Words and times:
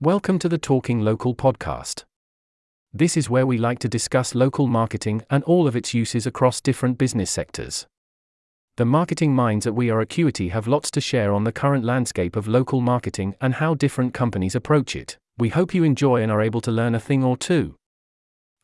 Welcome 0.00 0.38
to 0.38 0.48
the 0.48 0.58
Talking 0.58 1.00
Local 1.00 1.34
podcast. 1.34 2.04
This 2.92 3.16
is 3.16 3.28
where 3.28 3.44
we 3.44 3.58
like 3.58 3.80
to 3.80 3.88
discuss 3.88 4.32
local 4.32 4.68
marketing 4.68 5.22
and 5.28 5.42
all 5.42 5.66
of 5.66 5.74
its 5.74 5.92
uses 5.92 6.24
across 6.24 6.60
different 6.60 6.98
business 6.98 7.32
sectors. 7.32 7.84
The 8.76 8.84
marketing 8.84 9.34
minds 9.34 9.66
at 9.66 9.74
We 9.74 9.90
Are 9.90 10.00
Acuity 10.00 10.50
have 10.50 10.68
lots 10.68 10.92
to 10.92 11.00
share 11.00 11.32
on 11.32 11.42
the 11.42 11.50
current 11.50 11.84
landscape 11.84 12.36
of 12.36 12.46
local 12.46 12.80
marketing 12.80 13.34
and 13.40 13.54
how 13.54 13.74
different 13.74 14.14
companies 14.14 14.54
approach 14.54 14.94
it. 14.94 15.18
We 15.36 15.48
hope 15.48 15.74
you 15.74 15.82
enjoy 15.82 16.22
and 16.22 16.30
are 16.30 16.42
able 16.42 16.60
to 16.60 16.70
learn 16.70 16.94
a 16.94 17.00
thing 17.00 17.24
or 17.24 17.36
two. 17.36 17.74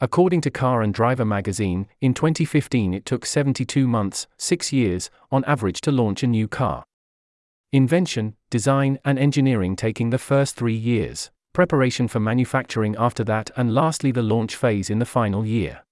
According 0.00 0.42
to 0.42 0.52
Car 0.52 0.82
and 0.82 0.94
Driver 0.94 1.24
magazine, 1.24 1.88
in 2.00 2.14
2015 2.14 2.94
it 2.94 3.04
took 3.04 3.26
72 3.26 3.88
months, 3.88 4.28
6 4.38 4.72
years, 4.72 5.10
on 5.32 5.44
average 5.46 5.80
to 5.80 5.90
launch 5.90 6.22
a 6.22 6.28
new 6.28 6.46
car. 6.46 6.84
Invention, 7.74 8.36
design, 8.50 9.00
and 9.04 9.18
engineering 9.18 9.74
taking 9.74 10.10
the 10.10 10.16
first 10.16 10.54
three 10.54 10.76
years, 10.76 11.32
preparation 11.52 12.06
for 12.06 12.20
manufacturing 12.20 12.94
after 12.96 13.24
that, 13.24 13.50
and 13.56 13.74
lastly 13.74 14.12
the 14.12 14.22
launch 14.22 14.54
phase 14.54 14.88
in 14.88 15.00
the 15.00 15.04
final 15.04 15.44
year. 15.44 15.82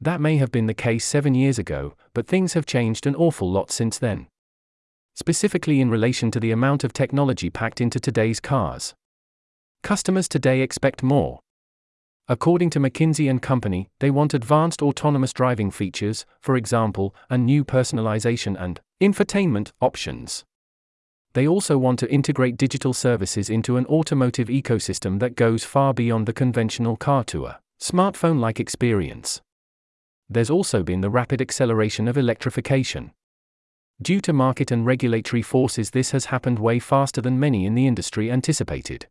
That 0.00 0.18
may 0.18 0.38
have 0.38 0.50
been 0.50 0.64
the 0.64 0.72
case 0.72 1.04
seven 1.04 1.34
years 1.34 1.58
ago, 1.58 1.94
but 2.14 2.26
things 2.26 2.54
have 2.54 2.64
changed 2.64 3.06
an 3.06 3.14
awful 3.16 3.50
lot 3.50 3.70
since 3.70 3.98
then. 3.98 4.28
Specifically 5.14 5.78
in 5.78 5.90
relation 5.90 6.30
to 6.30 6.40
the 6.40 6.52
amount 6.52 6.84
of 6.84 6.94
technology 6.94 7.50
packed 7.50 7.82
into 7.82 8.00
today's 8.00 8.40
cars. 8.40 8.94
Customers 9.82 10.26
today 10.26 10.62
expect 10.62 11.02
more. 11.02 11.38
According 12.28 12.70
to 12.70 12.80
McKinsey 12.80 13.28
and 13.28 13.42
Company, 13.42 13.90
they 14.00 14.10
want 14.10 14.32
advanced 14.32 14.80
autonomous 14.80 15.34
driving 15.34 15.70
features, 15.70 16.24
for 16.40 16.56
example, 16.56 17.14
and 17.28 17.44
new 17.44 17.62
personalization 17.62 18.58
and 18.58 18.80
infotainment 19.02 19.72
options. 19.82 20.46
They 21.34 21.48
also 21.48 21.76
want 21.76 21.98
to 21.98 22.10
integrate 22.10 22.56
digital 22.56 22.92
services 22.92 23.50
into 23.50 23.76
an 23.76 23.86
automotive 23.86 24.46
ecosystem 24.48 25.18
that 25.18 25.34
goes 25.34 25.64
far 25.64 25.92
beyond 25.92 26.26
the 26.26 26.32
conventional 26.32 26.96
car 26.96 27.24
to 27.24 27.46
a 27.46 27.60
smartphone 27.80 28.38
like 28.38 28.60
experience. 28.60 29.42
There's 30.28 30.48
also 30.48 30.84
been 30.84 31.00
the 31.00 31.10
rapid 31.10 31.42
acceleration 31.42 32.06
of 32.06 32.16
electrification. 32.16 33.10
Due 34.00 34.20
to 34.20 34.32
market 34.32 34.70
and 34.70 34.86
regulatory 34.86 35.42
forces, 35.42 35.90
this 35.90 36.12
has 36.12 36.26
happened 36.26 36.60
way 36.60 36.78
faster 36.78 37.20
than 37.20 37.38
many 37.38 37.66
in 37.66 37.74
the 37.74 37.86
industry 37.86 38.30
anticipated. 38.30 39.08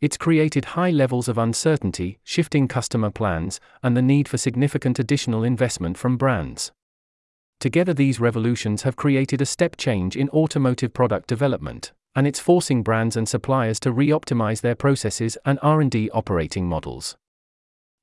It's 0.00 0.16
created 0.16 0.64
high 0.76 0.90
levels 0.90 1.28
of 1.28 1.38
uncertainty, 1.38 2.18
shifting 2.24 2.68
customer 2.68 3.10
plans, 3.10 3.60
and 3.82 3.96
the 3.96 4.02
need 4.02 4.28
for 4.28 4.38
significant 4.38 4.98
additional 4.98 5.44
investment 5.44 5.98
from 5.98 6.16
brands. 6.16 6.72
Together 7.60 7.92
these 7.92 8.20
revolutions 8.20 8.82
have 8.82 8.94
created 8.94 9.42
a 9.42 9.46
step 9.46 9.76
change 9.76 10.16
in 10.16 10.28
automotive 10.30 10.92
product 10.92 11.28
development, 11.28 11.92
and 12.14 12.24
it's 12.24 12.38
forcing 12.38 12.84
brands 12.84 13.16
and 13.16 13.28
suppliers 13.28 13.80
to 13.80 13.90
re-optimize 13.90 14.60
their 14.60 14.76
processes 14.76 15.36
and 15.44 15.58
R&D 15.60 16.08
operating 16.10 16.66
models. 16.68 17.16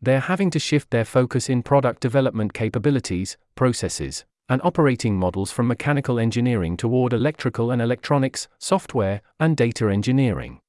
They're 0.02 0.20
having 0.20 0.52
to 0.52 0.60
shift 0.60 0.92
their 0.92 1.06
focus 1.06 1.50
in 1.50 1.64
product 1.64 2.02
development 2.02 2.54
capabilities, 2.54 3.38
processes, 3.56 4.26
and 4.50 4.62
operating 4.64 5.16
models 5.18 5.52
from 5.52 5.68
mechanical 5.68 6.20
engineering 6.20 6.76
toward 6.76 7.14
electrical 7.14 7.72
and 7.72 7.82
electronics, 7.82 8.50
software, 8.60 9.22
and 9.40 9.56
data 9.56 9.90
engineering. 9.90 10.60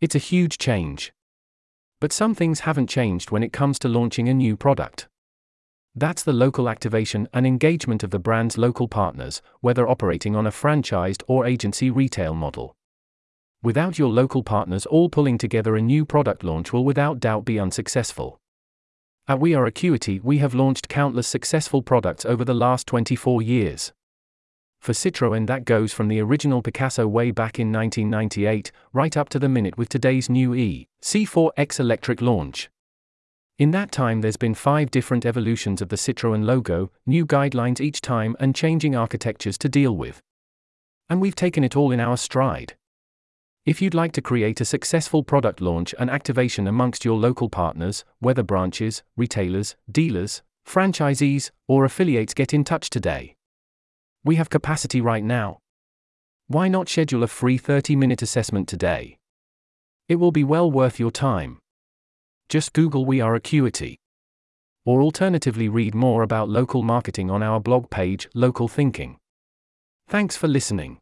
It's 0.00 0.14
a 0.14 0.18
huge 0.18 0.58
change. 0.58 1.12
But 2.00 2.12
some 2.12 2.34
things 2.36 2.60
haven't 2.60 2.88
changed 2.88 3.32
when 3.32 3.42
it 3.42 3.52
comes 3.52 3.78
to 3.80 3.88
launching 3.88 4.28
a 4.28 4.34
new 4.34 4.56
product. 4.56 5.08
That's 5.98 6.22
the 6.22 6.34
local 6.34 6.68
activation 6.68 7.26
and 7.32 7.46
engagement 7.46 8.02
of 8.02 8.10
the 8.10 8.18
brand's 8.18 8.58
local 8.58 8.86
partners, 8.86 9.40
whether 9.60 9.88
operating 9.88 10.36
on 10.36 10.46
a 10.46 10.50
franchised 10.50 11.22
or 11.26 11.46
agency 11.46 11.90
retail 11.90 12.34
model. 12.34 12.76
Without 13.62 13.98
your 13.98 14.10
local 14.10 14.42
partners 14.42 14.84
all 14.84 15.08
pulling 15.08 15.38
together 15.38 15.74
a 15.74 15.80
new 15.80 16.04
product 16.04 16.44
launch 16.44 16.70
will 16.70 16.84
without 16.84 17.18
doubt 17.18 17.46
be 17.46 17.58
unsuccessful. 17.58 18.38
At 19.26 19.40
We 19.40 19.54
Are 19.54 19.64
Acuity, 19.64 20.20
we 20.20 20.36
have 20.38 20.54
launched 20.54 20.90
countless 20.90 21.26
successful 21.26 21.80
products 21.80 22.26
over 22.26 22.44
the 22.44 22.52
last 22.52 22.86
24 22.86 23.40
years. 23.40 23.94
For 24.78 24.92
Citroën, 24.92 25.46
that 25.46 25.64
goes 25.64 25.94
from 25.94 26.08
the 26.08 26.20
original 26.20 26.60
Picasso 26.60 27.08
way 27.08 27.30
back 27.30 27.58
in 27.58 27.72
1998, 27.72 28.70
right 28.92 29.16
up 29.16 29.30
to 29.30 29.38
the 29.38 29.48
minute 29.48 29.78
with 29.78 29.88
today's 29.88 30.28
new 30.28 30.54
E 30.54 30.88
C4X 31.00 31.80
electric 31.80 32.20
launch. 32.20 32.68
In 33.58 33.70
that 33.70 33.90
time, 33.90 34.20
there's 34.20 34.36
been 34.36 34.54
five 34.54 34.90
different 34.90 35.24
evolutions 35.24 35.80
of 35.80 35.88
the 35.88 35.96
Citroën 35.96 36.44
logo, 36.44 36.90
new 37.06 37.24
guidelines 37.24 37.80
each 37.80 38.02
time, 38.02 38.36
and 38.38 38.54
changing 38.54 38.94
architectures 38.94 39.56
to 39.58 39.68
deal 39.68 39.96
with. 39.96 40.20
And 41.08 41.22
we've 41.22 41.34
taken 41.34 41.64
it 41.64 41.74
all 41.74 41.90
in 41.90 41.98
our 41.98 42.18
stride. 42.18 42.74
If 43.64 43.80
you'd 43.80 43.94
like 43.94 44.12
to 44.12 44.20
create 44.20 44.60
a 44.60 44.66
successful 44.66 45.22
product 45.22 45.62
launch 45.62 45.94
and 45.98 46.10
activation 46.10 46.66
amongst 46.66 47.02
your 47.02 47.16
local 47.16 47.48
partners, 47.48 48.04
whether 48.18 48.42
branches, 48.42 49.02
retailers, 49.16 49.74
dealers, 49.90 50.42
franchisees, 50.68 51.50
or 51.66 51.86
affiliates, 51.86 52.34
get 52.34 52.52
in 52.52 52.62
touch 52.62 52.90
today. 52.90 53.36
We 54.22 54.36
have 54.36 54.50
capacity 54.50 55.00
right 55.00 55.24
now. 55.24 55.60
Why 56.46 56.68
not 56.68 56.90
schedule 56.90 57.22
a 57.22 57.26
free 57.26 57.56
30 57.56 57.96
minute 57.96 58.20
assessment 58.20 58.68
today? 58.68 59.16
It 60.10 60.16
will 60.16 60.32
be 60.32 60.44
well 60.44 60.70
worth 60.70 61.00
your 61.00 61.10
time. 61.10 61.58
Just 62.48 62.72
Google 62.72 63.04
We 63.04 63.20
Are 63.20 63.34
Acuity. 63.34 63.98
Or 64.84 65.02
alternatively, 65.02 65.68
read 65.68 65.96
more 65.96 66.22
about 66.22 66.48
local 66.48 66.82
marketing 66.82 67.28
on 67.28 67.42
our 67.42 67.58
blog 67.58 67.90
page, 67.90 68.28
Local 68.34 68.68
Thinking. 68.68 69.18
Thanks 70.08 70.36
for 70.36 70.46
listening. 70.46 70.98